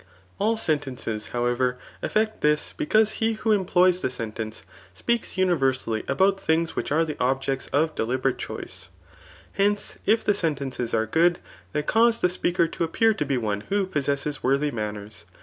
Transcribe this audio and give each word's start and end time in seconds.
All 0.39 0.55
sentences^ 0.57 1.29
however, 1.29 1.77
^hct 2.01 2.39
this, 2.39 2.73
becamse 2.75 3.11
he 3.11 3.33
who 3.33 3.51
employs 3.51 4.01
the 4.01 4.09
sentence, 4.09 4.63
speaks 4.95 5.33
umversaUy 5.35 6.09
about 6.09 6.39
things 6.41 6.75
which 6.75 6.91
are 6.91 7.05
the 7.05 7.17
objects 7.19 7.67
of 7.67 7.93
ddtiberate 7.93 8.39
choice* 8.39 8.89
Hence, 9.53 9.99
if 10.07 10.23
the 10.23 10.33
sentences 10.33 10.95
are 10.95 11.05
good, 11.05 11.37
they 11.71 11.83
cause 11.83 12.19
.the 12.19 12.29
qoeaker 12.29 12.79
lo 12.79 12.83
appear 12.87 13.13
to 13.13 13.25
be 13.25 13.37
one 13.37 13.61
who 13.69 13.85
possesses 13.85 14.41
worthy 14.41 14.71
manners. 14.71 15.25